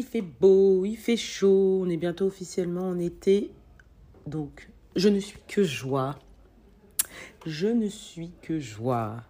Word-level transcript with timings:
Il 0.00 0.06
fait 0.06 0.22
beau, 0.22 0.86
il 0.86 0.96
fait 0.96 1.18
chaud, 1.18 1.82
on 1.82 1.90
est 1.90 1.98
bientôt 1.98 2.24
officiellement 2.24 2.88
en 2.88 2.98
été. 2.98 3.50
Donc, 4.26 4.70
je 4.96 5.10
ne 5.10 5.20
suis 5.20 5.38
que 5.46 5.62
joie. 5.62 6.18
Je 7.44 7.66
ne 7.66 7.86
suis 7.86 8.30
que 8.40 8.58
joie. 8.58 9.22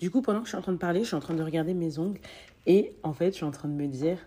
Du 0.00 0.10
coup, 0.10 0.22
pendant 0.22 0.40
que 0.40 0.46
je 0.46 0.48
suis 0.48 0.58
en 0.58 0.60
train 0.60 0.72
de 0.72 0.78
parler, 0.78 1.02
je 1.02 1.06
suis 1.06 1.14
en 1.14 1.20
train 1.20 1.34
de 1.34 1.42
regarder 1.44 1.72
mes 1.72 2.00
ongles. 2.00 2.18
Et 2.66 2.96
en 3.04 3.12
fait, 3.12 3.30
je 3.30 3.36
suis 3.36 3.44
en 3.44 3.52
train 3.52 3.68
de 3.68 3.74
me 3.74 3.86
dire, 3.86 4.18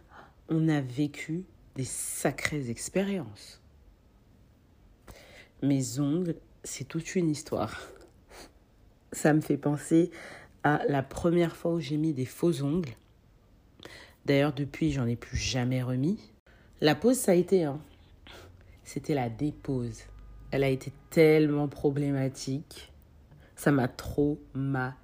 on 0.48 0.70
a 0.70 0.80
vécu 0.80 1.44
des 1.76 1.84
sacrées 1.84 2.70
expériences. 2.70 3.62
Mes 5.62 6.00
ongles, 6.00 6.36
c'est 6.64 6.88
toute 6.88 7.18
une 7.18 7.30
histoire. 7.30 7.82
Ça 9.12 9.34
me 9.34 9.42
fait 9.42 9.58
penser 9.58 10.10
à 10.64 10.86
la 10.88 11.04
première 11.04 11.58
fois 11.58 11.74
où 11.74 11.82
j'ai 11.82 11.98
mis 11.98 12.14
des 12.14 12.24
faux 12.24 12.64
ongles. 12.64 12.96
D'ailleurs, 14.26 14.54
depuis, 14.54 14.92
j'en 14.92 15.08
ai 15.08 15.16
plus 15.16 15.38
jamais 15.38 15.82
remis. 15.82 16.20
La 16.80 16.96
pause, 16.96 17.18
ça 17.18 17.32
a 17.32 17.36
été, 17.36 17.64
hein. 17.64 17.80
C'était 18.84 19.14
la 19.14 19.30
dépose. 19.30 20.02
Elle 20.52 20.64
a 20.64 20.70
été 20.70 20.92
tellement 21.10 21.68
problématique. 21.68 22.92
Ça 23.56 23.72
m'a 23.72 23.88
traumatisée. 23.88 24.96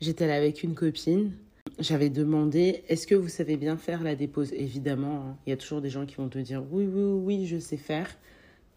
J'étais 0.00 0.26
là 0.26 0.36
avec 0.36 0.62
une 0.62 0.74
copine. 0.74 1.32
J'avais 1.78 2.10
demandé 2.10 2.82
est-ce 2.88 3.06
que 3.06 3.14
vous 3.14 3.28
savez 3.28 3.56
bien 3.56 3.76
faire 3.76 4.02
la 4.02 4.14
dépose? 4.14 4.52
Évidemment, 4.52 5.26
hein. 5.26 5.36
il 5.46 5.50
y 5.50 5.52
a 5.52 5.56
toujours 5.56 5.80
des 5.80 5.90
gens 5.90 6.06
qui 6.06 6.16
vont 6.16 6.28
te 6.28 6.38
dire 6.38 6.64
oui, 6.70 6.84
oui, 6.86 7.02
oui, 7.02 7.46
je 7.46 7.58
sais 7.58 7.76
faire. 7.76 8.08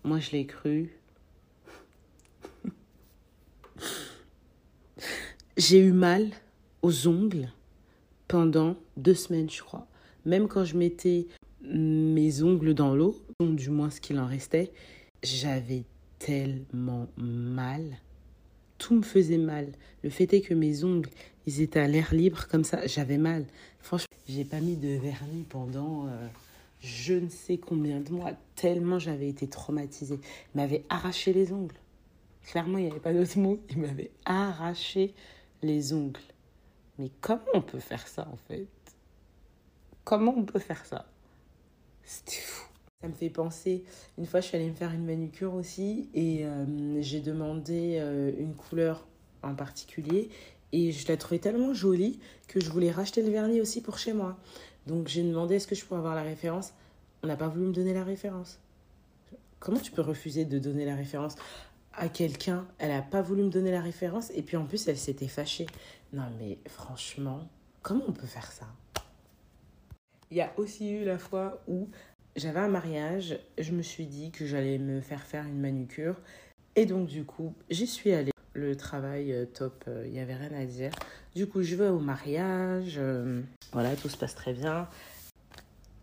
Moi, 0.04 0.20
je 0.20 0.32
l'ai 0.32 0.46
cru. 0.46 0.91
J'ai 5.57 5.79
eu 5.79 5.93
mal 5.93 6.29
aux 6.82 7.07
ongles 7.07 7.49
pendant 8.27 8.76
deux 8.98 9.13
semaines, 9.13 9.49
je 9.49 9.62
crois. 9.62 9.87
Même 10.26 10.48
quand 10.48 10.65
je 10.65 10.77
mettais 10.77 11.27
mes 11.62 12.41
ongles 12.43 12.73
dans 12.73 12.95
l'eau, 12.95 13.15
du 13.40 13.70
moins 13.70 13.90
ce 13.90 14.01
qu'il 14.01 14.20
en 14.20 14.27
restait, 14.27 14.71
j'avais 15.23 15.84
tellement 16.20 17.07
mal. 17.17 17.84
Tout 18.77 18.95
me 18.95 19.01
faisait 19.01 19.37
mal. 19.37 19.71
Le 20.04 20.09
fait 20.09 20.34
est 20.34 20.41
que 20.41 20.54
mes 20.54 20.84
ongles, 20.84 21.09
ils 21.45 21.62
étaient 21.62 21.79
à 21.79 21.87
l'air 21.87 22.13
libre 22.13 22.48
comme 22.48 22.63
ça, 22.63 22.85
j'avais 22.87 23.17
mal. 23.17 23.45
Franchement, 23.79 24.15
j'ai 24.27 24.45
pas 24.45 24.60
mis 24.60 24.76
de 24.76 24.98
vernis 24.98 25.45
pendant 25.48 26.07
euh, 26.07 26.27
je 26.82 27.13
ne 27.13 27.29
sais 27.29 27.57
combien 27.57 27.99
de 27.99 28.12
mois, 28.12 28.34
tellement 28.55 28.99
j'avais 28.99 29.29
été 29.29 29.48
traumatisée. 29.48 30.20
Il 30.54 30.57
m'avait 30.57 30.84
arraché 30.89 31.34
les 31.34 31.51
ongles. 31.51 31.76
Clairement, 32.43 32.77
il 32.77 32.85
n'y 32.85 32.91
avait 32.91 32.99
pas 32.99 33.13
d'autre 33.13 33.37
mot. 33.39 33.60
Il 33.71 33.79
m'avait 33.79 34.12
arraché 34.26 35.13
les 35.63 35.93
ongles. 35.93 36.20
Mais 36.98 37.12
comment 37.21 37.41
on 37.54 37.62
peut 37.62 37.79
faire 37.79 38.07
ça 38.07 38.27
en 38.32 38.38
fait? 38.38 38.68
Comment 40.04 40.34
on 40.38 40.43
peut 40.43 40.60
faire 40.60 40.85
ça? 40.85 41.05
C'était 42.04 42.41
fou. 42.41 42.70
Ça 43.01 43.10
me 43.10 43.13
fait 43.13 43.29
penser, 43.29 43.84
une 44.18 44.26
fois 44.26 44.40
je 44.40 44.48
suis 44.48 44.55
allée 44.55 44.70
me 44.70 44.74
faire 44.74 44.91
une 44.91 45.05
manucure 45.05 45.54
aussi 45.54 46.10
et 46.13 46.46
euh, 46.46 47.01
j'ai 47.01 47.20
demandé 47.20 47.98
euh, 47.99 48.32
une 48.40 48.55
couleur 48.55 49.05
en 49.43 49.54
particulier 49.54 50.29
et 50.71 50.91
je 50.91 51.07
la 51.07 51.18
trouvais 51.18 51.40
tellement 51.40 51.73
jolie 51.73 52.20
que 52.48 52.60
je 52.60 52.70
voulais 52.70 52.91
racheter 52.91 53.21
le 53.21 53.29
vernis 53.29 53.62
aussi 53.62 53.82
pour 53.82 53.98
chez 53.98 54.13
moi. 54.13 54.38
Donc 54.88 55.07
j'ai 55.07 55.23
demandé 55.23 55.55
est-ce 55.55 55.68
que 55.68 55.76
je 55.76 55.85
pourrais 55.85 55.99
avoir 55.99 56.16
la 56.16 56.23
référence? 56.23 56.73
On 57.21 57.27
n'a 57.27 57.35
pas 57.35 57.48
voulu 57.48 57.66
me 57.66 57.73
donner 57.73 57.93
la 57.93 58.04
référence. 58.04 58.60
Comment 59.60 59.79
tu 59.79 59.91
peux 59.91 60.01
refuser 60.01 60.46
de 60.46 60.57
donner 60.57 60.85
la 60.85 60.96
référence? 60.96 61.35
À 61.98 62.10
quelqu'un, 62.10 62.65
elle 62.77 62.90
n'a 62.90 63.01
pas 63.01 63.21
voulu 63.21 63.43
me 63.43 63.49
donner 63.49 63.71
la 63.71 63.82
référence 63.82 64.31
et 64.31 64.41
puis 64.41 64.57
en 64.57 64.66
plus 64.66 64.88
elle 64.88 64.97
s'était 64.97 65.28
fâchée. 65.28 65.66
Non 66.13 66.25
mais 66.40 66.57
franchement, 66.68 67.47
comment 67.81 68.03
on 68.07 68.12
peut 68.12 68.28
faire 68.28 68.51
ça? 68.51 68.66
Il 70.31 70.38
y 70.38 70.41
a 70.41 70.51
aussi 70.57 70.91
eu 70.91 71.06
la 71.06 71.17
fois 71.17 71.61
où 71.67 71.88
j'avais 72.35 72.59
un 72.59 72.67
mariage, 72.67 73.39
je 73.57 73.72
me 73.72 73.81
suis 73.81 74.06
dit 74.06 74.31
que 74.31 74.45
j'allais 74.45 74.78
me 74.78 75.01
faire 75.01 75.22
faire 75.22 75.45
une 75.45 75.59
manucure 75.59 76.16
et 76.75 76.85
donc 76.85 77.07
du 77.07 77.23
coup 77.23 77.53
j'y 77.69 77.88
suis 77.88 78.12
allée. 78.12 78.31
Le 78.53 78.77
travail 78.77 79.33
euh, 79.33 79.45
top, 79.45 79.83
il 79.88 79.91
euh, 79.91 80.07
n'y 80.07 80.19
avait 80.19 80.35
rien 80.35 80.53
à 80.57 80.66
dire. 80.66 80.91
Du 81.35 81.45
coup 81.45 81.62
je 81.62 81.75
vais 81.75 81.89
au 81.89 82.00
mariage, 82.00 82.95
euh, 82.97 83.41
voilà 83.73 83.95
tout 83.95 84.07
se 84.07 84.16
passe 84.16 84.35
très 84.35 84.53
bien. 84.53 84.88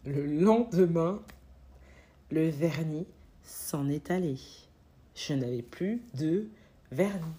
Le 0.05 0.27
lendemain, 0.27 1.23
le 2.31 2.49
vernis 2.49 3.07
s'en 3.43 3.89
est 3.89 4.11
allé 4.11 4.37
je 5.15 5.35
n'avais 5.35 5.63
plus 5.63 6.03
de 6.15 6.49
vernis. 6.91 7.35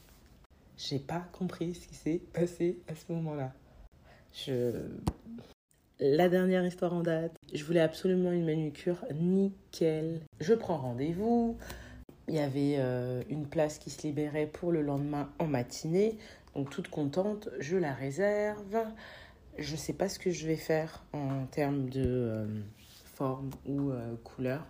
J'ai 0.77 0.99
pas 0.99 1.25
compris 1.31 1.75
ce 1.75 1.87
qui 1.87 1.95
s'est 1.95 2.21
passé 2.33 2.79
à 2.87 2.95
ce 2.95 3.11
moment-là. 3.13 3.53
Je... 4.45 4.71
La 5.99 6.27
dernière 6.27 6.65
histoire 6.65 6.93
en 6.93 7.01
date, 7.01 7.33
je 7.53 7.63
voulais 7.63 7.79
absolument 7.79 8.31
une 8.31 8.45
manucure 8.45 9.05
nickel. 9.13 10.21
Je 10.39 10.53
prends 10.53 10.77
rendez-vous. 10.77 11.57
Il 12.27 12.35
y 12.35 12.39
avait 12.39 12.75
euh, 12.77 13.21
une 13.29 13.45
place 13.45 13.77
qui 13.77 13.89
se 13.89 14.07
libérait 14.07 14.47
pour 14.47 14.71
le 14.71 14.81
lendemain 14.81 15.29
en 15.39 15.45
matinée. 15.45 16.17
Donc 16.55 16.69
toute 16.69 16.87
contente, 16.87 17.49
je 17.59 17.77
la 17.77 17.93
réserve. 17.93 18.83
Je 19.57 19.73
ne 19.73 19.77
sais 19.77 19.93
pas 19.93 20.09
ce 20.09 20.19
que 20.19 20.31
je 20.31 20.47
vais 20.47 20.55
faire 20.55 21.03
en 21.13 21.45
termes 21.45 21.89
de 21.89 22.03
euh, 22.05 22.45
forme 23.13 23.51
ou 23.67 23.91
euh, 23.91 24.15
couleur. 24.23 24.65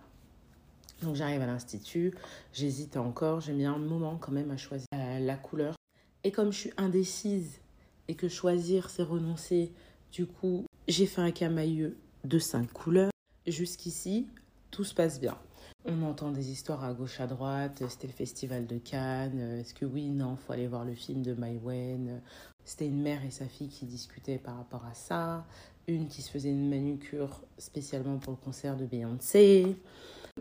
Donc 1.03 1.15
j'arrive 1.15 1.41
à 1.41 1.45
l'institut, 1.45 2.13
j'hésite 2.53 2.97
encore, 2.97 3.41
j'ai 3.41 3.53
mis 3.53 3.65
un 3.65 3.77
moment 3.77 4.17
quand 4.17 4.31
même 4.31 4.51
à 4.51 4.57
choisir 4.57 4.87
la 4.93 5.35
couleur. 5.35 5.75
Et 6.23 6.31
comme 6.31 6.51
je 6.51 6.57
suis 6.57 6.73
indécise 6.77 7.59
et 8.07 8.15
que 8.15 8.29
choisir 8.29 8.89
c'est 8.89 9.03
renoncer, 9.03 9.71
du 10.11 10.25
coup 10.25 10.65
j'ai 10.87 11.05
fait 11.05 11.21
un 11.21 11.31
camailleux 11.31 11.97
de 12.23 12.39
cinq 12.39 12.71
couleurs. 12.71 13.11
Jusqu'ici, 13.45 14.27
tout 14.71 14.83
se 14.83 14.93
passe 14.93 15.19
bien. 15.19 15.37
On 15.85 16.01
entend 16.03 16.31
des 16.31 16.51
histoires 16.51 16.83
à 16.83 16.93
gauche, 16.93 17.19
à 17.19 17.27
droite. 17.27 17.83
C'était 17.89 18.07
le 18.07 18.13
festival 18.13 18.65
de 18.65 18.77
Cannes. 18.77 19.59
Est-ce 19.59 19.73
que 19.73 19.85
oui, 19.85 20.09
non, 20.09 20.37
faut 20.37 20.53
aller 20.53 20.67
voir 20.67 20.85
le 20.85 20.93
film 20.93 21.21
de 21.21 21.33
Maïwen. 21.33 22.21
C'était 22.63 22.87
une 22.87 23.01
mère 23.01 23.25
et 23.25 23.31
sa 23.31 23.45
fille 23.45 23.67
qui 23.67 23.85
discutaient 23.85 24.37
par 24.37 24.55
rapport 24.55 24.85
à 24.85 24.93
ça. 24.93 25.45
Une 25.87 26.07
qui 26.07 26.21
se 26.21 26.31
faisait 26.31 26.51
une 26.51 26.69
manucure 26.69 27.41
spécialement 27.57 28.17
pour 28.17 28.31
le 28.31 28.37
concert 28.37 28.77
de 28.77 28.85
Beyoncé. 28.85 29.75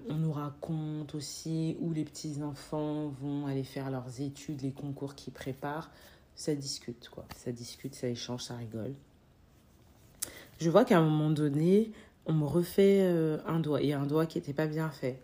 On 0.09 0.15
nous 0.15 0.33
raconte 0.33 1.15
aussi 1.15 1.77
où 1.81 1.93
les 1.93 2.05
petits-enfants 2.05 3.09
vont 3.09 3.47
aller 3.47 3.65
faire 3.65 3.91
leurs 3.91 4.21
études, 4.21 4.63
les 4.63 4.73
concours 4.73 5.15
qu'ils 5.15 5.33
préparent. 5.33 5.91
Ça 6.35 6.55
discute, 6.55 7.09
quoi. 7.11 7.25
Ça 7.37 7.53
discute, 7.53 7.95
ça 7.95 8.09
échange, 8.09 8.43
ça 8.43 8.57
rigole. 8.57 8.95
Je 10.61 10.71
vois 10.71 10.85
qu'à 10.85 10.99
un 10.99 11.05
moment 11.05 11.31
donné, 11.31 11.93
on 12.27 12.33
me 12.33 12.45
refait 12.45 13.01
euh, 13.03 13.39
un 13.47 13.61
doigt. 13.61 13.81
A 13.81 13.99
un 13.99 14.07
doigt 14.07 14.27
qui 14.27 14.39
n'était 14.39 14.55
pas 14.55 14.67
bien 14.67 14.91
fait. 14.91 15.21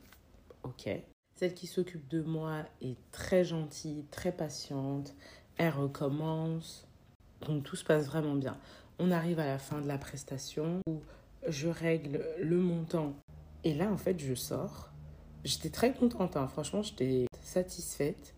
Ok. 0.63 0.89
Celle 1.37 1.55
qui 1.55 1.67
s'occupe 1.67 2.07
de 2.09 2.21
moi 2.21 2.65
est 2.83 2.97
très 3.11 3.45
gentille, 3.45 4.05
très 4.11 4.33
patiente. 4.33 5.15
Elle 5.57 5.73
recommence. 5.73 6.87
Donc 7.47 7.63
tout 7.63 7.77
se 7.77 7.85
passe 7.85 8.07
vraiment 8.07 8.35
bien. 8.35 8.59
On 8.99 9.13
arrive 9.13 9.39
à 9.39 9.47
la 9.47 9.59
fin 9.59 9.81
de 9.81 9.87
la 9.87 9.99
prestation 9.99 10.81
où 10.89 11.01
je 11.47 11.69
règle 11.69 12.21
le 12.41 12.59
montant 12.59 13.15
et 13.65 13.75
là, 13.75 13.91
en 13.91 13.97
fait, 13.97 14.19
je 14.19 14.35
sors. 14.35 14.91
J'étais 15.45 15.71
très 15.71 15.93
contente, 15.93 16.37
hein. 16.37 16.49
franchement, 16.49 16.83
j'étais 16.83 17.27
satisfaite. 17.43 18.35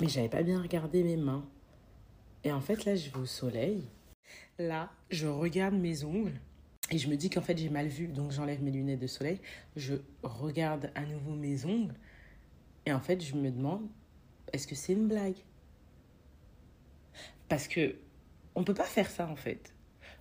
Mais 0.00 0.08
j'avais 0.08 0.28
pas 0.28 0.42
bien 0.42 0.60
regardé 0.60 1.02
mes 1.02 1.16
mains. 1.16 1.46
Et 2.44 2.52
en 2.52 2.60
fait, 2.60 2.84
là, 2.84 2.96
je 2.96 3.10
vais 3.10 3.18
au 3.18 3.26
soleil. 3.26 3.84
Là, 4.58 4.90
je 5.10 5.26
regarde 5.26 5.74
mes 5.74 6.04
ongles. 6.04 6.40
Et 6.90 6.98
je 6.98 7.08
me 7.08 7.16
dis 7.16 7.30
qu'en 7.30 7.42
fait, 7.42 7.56
j'ai 7.56 7.68
mal 7.68 7.88
vu. 7.88 8.08
Donc, 8.08 8.32
j'enlève 8.32 8.62
mes 8.62 8.70
lunettes 8.70 9.00
de 9.00 9.06
soleil. 9.06 9.40
Je 9.76 9.94
regarde 10.22 10.90
à 10.94 11.04
nouveau 11.04 11.34
mes 11.34 11.64
ongles. 11.64 11.94
Et 12.86 12.92
en 12.92 13.00
fait, 13.00 13.20
je 13.22 13.34
me 13.36 13.50
demande, 13.50 13.86
est-ce 14.52 14.66
que 14.66 14.74
c'est 14.74 14.94
une 14.94 15.06
blague? 15.06 15.36
Parce 17.48 17.68
que 17.68 17.96
on 18.54 18.64
peut 18.64 18.74
pas 18.74 18.84
faire 18.84 19.10
ça, 19.10 19.28
en 19.28 19.36
fait 19.36 19.74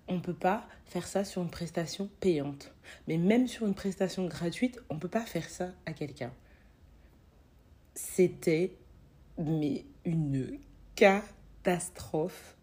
on 0.09 0.15
ne 0.15 0.19
peut 0.19 0.33
pas 0.33 0.67
faire 0.85 1.07
ça 1.07 1.23
sur 1.23 1.41
une 1.41 1.49
prestation 1.49 2.09
payante. 2.19 2.73
Mais 3.07 3.17
même 3.17 3.47
sur 3.47 3.65
une 3.65 3.75
prestation 3.75 4.25
gratuite, 4.25 4.79
on 4.89 4.95
ne 4.95 4.99
peut 4.99 5.07
pas 5.07 5.25
faire 5.25 5.47
ça 5.49 5.69
à 5.85 5.93
quelqu'un. 5.93 6.31
C'était 7.93 8.73
mais 9.37 9.85
une 10.03 10.59
catastrophe. 10.95 12.57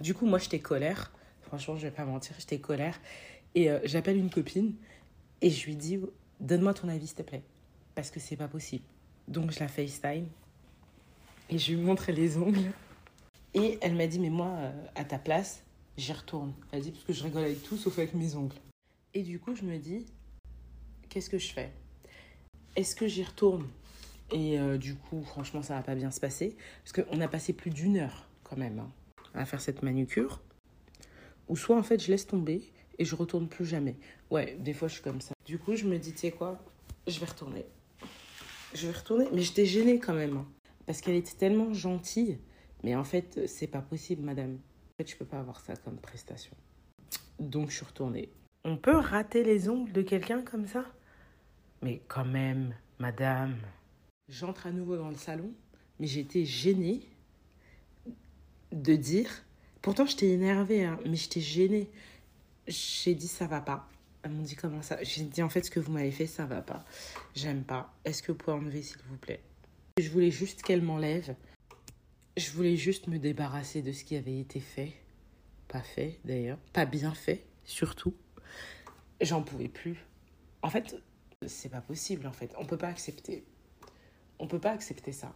Du 0.00 0.14
coup, 0.14 0.26
moi, 0.26 0.38
j'étais 0.38 0.58
colère. 0.58 1.12
Franchement, 1.40 1.76
je 1.76 1.82
vais 1.82 1.90
pas 1.90 2.04
mentir, 2.04 2.36
j'étais 2.38 2.58
colère. 2.58 3.00
Et 3.54 3.70
euh, 3.70 3.80
j'appelle 3.84 4.16
une 4.16 4.30
copine 4.30 4.74
et 5.40 5.50
je 5.50 5.66
lui 5.66 5.76
dis 5.76 5.98
Donne-moi 6.40 6.74
ton 6.74 6.88
avis, 6.88 7.06
s'il 7.06 7.16
te 7.16 7.22
plaît. 7.22 7.42
Parce 7.94 8.10
que 8.10 8.20
c'est 8.20 8.36
pas 8.36 8.48
possible. 8.48 8.84
Donc, 9.28 9.50
je 9.52 9.60
la 9.60 9.68
FaceTime 9.68 10.26
et 11.48 11.58
je 11.58 11.72
lui 11.72 11.82
montre 11.82 12.12
les 12.12 12.36
ongles. 12.36 12.72
Et 13.54 13.78
elle 13.80 13.94
m'a 13.94 14.06
dit 14.06 14.18
Mais 14.18 14.30
moi, 14.30 14.48
euh, 14.58 14.72
à 14.94 15.04
ta 15.04 15.18
place, 15.18 15.62
j'y 16.00 16.12
retourne. 16.12 16.52
Elle 16.72 16.82
dit 16.82 16.90
parce 16.90 17.04
que 17.04 17.12
je 17.12 17.22
rigole 17.22 17.44
avec 17.44 17.62
tout 17.62 17.76
sauf 17.76 17.98
avec 17.98 18.14
mes 18.14 18.34
ongles. 18.34 18.56
Et 19.14 19.22
du 19.22 19.38
coup, 19.38 19.54
je 19.54 19.62
me 19.62 19.76
dis, 19.78 20.06
qu'est-ce 21.08 21.30
que 21.30 21.38
je 21.38 21.52
fais? 21.52 21.72
Est-ce 22.76 22.94
que 22.96 23.06
j'y 23.06 23.22
retourne? 23.22 23.66
Et 24.32 24.58
euh, 24.58 24.78
du 24.78 24.94
coup, 24.94 25.22
franchement, 25.22 25.62
ça 25.62 25.74
va 25.74 25.82
pas 25.82 25.94
bien 25.94 26.10
se 26.10 26.20
passer. 26.20 26.56
Parce 26.84 26.92
qu'on 27.04 27.20
a 27.20 27.28
passé 27.28 27.52
plus 27.52 27.70
d'une 27.70 27.96
heure 27.98 28.26
quand 28.44 28.56
même 28.56 28.78
hein, 28.78 28.90
à 29.34 29.44
faire 29.44 29.60
cette 29.60 29.82
manucure. 29.82 30.40
Ou 31.48 31.56
soit 31.56 31.76
en 31.76 31.82
fait 31.82 32.00
je 32.00 32.10
laisse 32.12 32.26
tomber 32.28 32.62
et 32.98 33.04
je 33.04 33.16
retourne 33.16 33.48
plus 33.48 33.66
jamais. 33.66 33.96
Ouais, 34.30 34.56
des 34.60 34.72
fois 34.72 34.86
je 34.86 34.94
suis 34.94 35.02
comme 35.02 35.20
ça. 35.20 35.34
Du 35.44 35.58
coup, 35.58 35.74
je 35.74 35.84
me 35.84 35.98
dis, 35.98 36.12
tu 36.12 36.18
sais 36.18 36.30
quoi, 36.30 36.62
je 37.08 37.18
vais 37.18 37.26
retourner. 37.26 37.64
Je 38.72 38.86
vais 38.86 38.92
retourner, 38.92 39.26
mais 39.32 39.42
j'étais 39.42 39.66
gênée 39.66 39.98
quand 39.98 40.14
même. 40.14 40.36
hein. 40.36 40.46
parce 40.86 41.00
qu'elle 41.00 41.16
était 41.16 41.34
tellement 41.36 41.74
gentille. 41.74 42.38
Mais 42.84 42.94
en 42.94 43.02
fait, 43.04 43.46
c'est 43.48 43.66
pas 43.66 43.82
possible, 43.82 44.22
madame. 44.22 44.58
Fait, 45.00 45.10
je 45.10 45.16
peux 45.16 45.24
pas 45.24 45.38
avoir 45.38 45.60
ça 45.60 45.74
comme 45.76 45.96
prestation. 45.96 46.54
Donc, 47.38 47.70
je 47.70 47.76
suis 47.76 47.86
retournée. 47.86 48.28
On 48.64 48.76
peut 48.76 48.98
rater 48.98 49.42
les 49.42 49.70
ongles 49.70 49.92
de 49.92 50.02
quelqu'un 50.02 50.42
comme 50.42 50.66
ça? 50.66 50.84
Mais 51.80 52.02
quand 52.06 52.26
même, 52.26 52.74
madame. 52.98 53.56
J'entre 54.28 54.66
à 54.66 54.72
nouveau 54.72 54.98
dans 54.98 55.08
le 55.08 55.16
salon, 55.16 55.54
mais 55.98 56.06
j'étais 56.06 56.44
gênée 56.44 57.00
de 58.72 58.94
dire. 58.94 59.30
Pourtant, 59.80 60.04
j'étais 60.04 60.28
énervée, 60.28 60.84
hein, 60.84 60.98
mais 61.06 61.16
j'étais 61.16 61.40
gênée. 61.40 61.88
J'ai 62.68 63.14
dit 63.14 63.28
ça 63.28 63.46
va 63.46 63.62
pas. 63.62 63.88
Elles 64.22 64.32
m'ont 64.32 64.42
dit 64.42 64.54
comment 64.54 64.82
ça? 64.82 65.02
J'ai 65.02 65.24
dit 65.24 65.42
en 65.42 65.48
fait 65.48 65.64
ce 65.64 65.70
que 65.70 65.80
vous 65.80 65.92
m'avez 65.92 66.10
fait, 66.10 66.26
ça 66.26 66.44
va 66.44 66.60
pas. 66.60 66.84
J'aime 67.34 67.64
pas. 67.64 67.90
Est-ce 68.04 68.22
que 68.22 68.32
vous 68.32 68.38
pouvez 68.38 68.52
enlever 68.58 68.82
s'il 68.82 68.98
vous 69.08 69.16
plaît? 69.16 69.40
Je 69.98 70.10
voulais 70.10 70.30
juste 70.30 70.60
qu'elle 70.60 70.82
m'enlève. 70.82 71.34
Je 72.36 72.50
voulais 72.52 72.76
juste 72.76 73.08
me 73.08 73.18
débarrasser 73.18 73.82
de 73.82 73.92
ce 73.92 74.04
qui 74.04 74.16
avait 74.16 74.38
été 74.38 74.60
fait. 74.60 74.92
Pas 75.68 75.82
fait 75.82 76.18
d'ailleurs. 76.24 76.58
Pas 76.72 76.86
bien 76.86 77.12
fait, 77.14 77.44
surtout. 77.64 78.14
J'en 79.20 79.42
pouvais 79.42 79.68
plus. 79.68 80.04
En 80.62 80.70
fait, 80.70 80.96
c'est 81.46 81.68
pas 81.68 81.80
possible 81.80 82.26
en 82.26 82.32
fait. 82.32 82.52
On 82.58 82.64
peut 82.64 82.78
pas 82.78 82.88
accepter. 82.88 83.44
On 84.38 84.46
peut 84.46 84.58
pas 84.58 84.72
accepter 84.72 85.12
ça. 85.12 85.34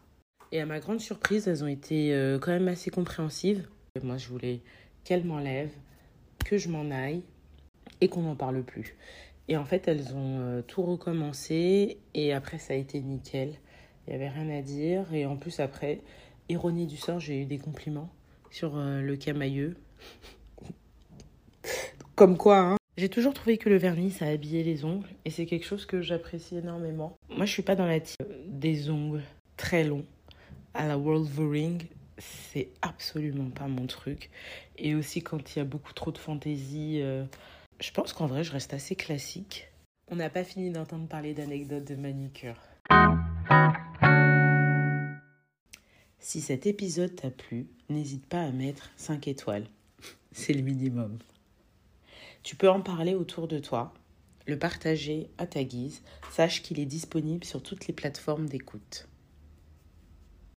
Et 0.52 0.60
à 0.60 0.66
ma 0.66 0.80
grande 0.80 1.00
surprise, 1.00 1.48
elles 1.48 1.64
ont 1.64 1.68
été 1.68 2.14
euh, 2.14 2.38
quand 2.38 2.52
même 2.52 2.68
assez 2.68 2.90
compréhensives. 2.90 3.68
Moi, 4.02 4.16
je 4.16 4.28
voulais 4.28 4.60
qu'elles 5.04 5.24
m'enlèvent, 5.24 5.76
que 6.44 6.58
je 6.58 6.68
m'en 6.68 6.90
aille 6.90 7.22
et 8.00 8.08
qu'on 8.08 8.22
n'en 8.22 8.36
parle 8.36 8.62
plus. 8.62 8.96
Et 9.48 9.56
en 9.56 9.64
fait, 9.64 9.88
elles 9.88 10.14
ont 10.14 10.40
euh, 10.40 10.62
tout 10.62 10.82
recommencé 10.82 11.98
et 12.14 12.32
après, 12.32 12.58
ça 12.58 12.74
a 12.74 12.76
été 12.76 13.00
nickel. 13.00 13.54
Il 14.06 14.10
n'y 14.10 14.16
avait 14.16 14.28
rien 14.28 14.48
à 14.50 14.62
dire. 14.62 15.12
Et 15.12 15.26
en 15.26 15.36
plus, 15.36 15.60
après, 15.60 16.00
ironie 16.48 16.86
du 16.86 16.96
sort, 16.96 17.20
j'ai 17.20 17.42
eu 17.42 17.44
des 17.44 17.58
compliments 17.58 18.10
sur 18.50 18.76
euh, 18.76 19.00
le 19.00 19.16
camailleux. 19.16 19.76
Comme 22.14 22.36
quoi, 22.36 22.58
hein. 22.58 22.76
J'ai 22.96 23.08
toujours 23.08 23.34
trouvé 23.34 23.58
que 23.58 23.68
le 23.68 23.76
vernis, 23.76 24.12
ça 24.12 24.26
habillait 24.26 24.62
les 24.62 24.84
ongles 24.84 25.08
et 25.24 25.30
c'est 25.30 25.46
quelque 25.46 25.66
chose 25.66 25.84
que 25.84 26.00
j'apprécie 26.00 26.56
énormément. 26.56 27.16
Moi, 27.28 27.44
je 27.44 27.50
suis 27.50 27.62
pas 27.62 27.74
dans 27.74 27.86
la 27.86 27.98
team 27.98 28.24
des 28.46 28.88
ongles 28.88 29.22
très 29.56 29.82
longs 29.82 30.04
à 30.74 30.86
la 30.86 30.96
Wolverine. 30.96 31.78
C'est 32.18 32.68
absolument 32.82 33.50
pas 33.50 33.66
mon 33.66 33.88
truc. 33.88 34.30
Et 34.78 34.94
aussi, 34.94 35.22
quand 35.22 35.54
il 35.54 35.58
y 35.58 35.62
a 35.62 35.64
beaucoup 35.64 35.92
trop 35.92 36.12
de 36.12 36.18
fantaisie, 36.18 37.00
euh, 37.02 37.24
je 37.80 37.90
pense 37.90 38.12
qu'en 38.12 38.26
vrai, 38.26 38.44
je 38.44 38.52
reste 38.52 38.74
assez 38.74 38.94
classique. 38.94 39.68
On 40.08 40.16
n'a 40.16 40.30
pas 40.30 40.44
fini 40.44 40.70
d'entendre 40.70 41.08
parler 41.08 41.34
d'anecdotes 41.34 41.88
de 41.88 41.96
manucure. 41.96 42.56
Si 46.26 46.40
cet 46.40 46.64
épisode 46.64 47.14
t'a 47.14 47.30
plu, 47.30 47.66
n'hésite 47.90 48.24
pas 48.24 48.40
à 48.40 48.50
mettre 48.50 48.90
5 48.96 49.28
étoiles. 49.28 49.66
C'est 50.32 50.54
le 50.54 50.62
minimum. 50.62 51.18
Tu 52.42 52.56
peux 52.56 52.70
en 52.70 52.80
parler 52.80 53.14
autour 53.14 53.46
de 53.46 53.58
toi, 53.58 53.92
le 54.46 54.58
partager 54.58 55.28
à 55.36 55.46
ta 55.46 55.64
guise. 55.64 56.00
Sache 56.30 56.62
qu'il 56.62 56.80
est 56.80 56.86
disponible 56.86 57.44
sur 57.44 57.62
toutes 57.62 57.86
les 57.86 57.92
plateformes 57.92 58.46
d'écoute. 58.46 59.06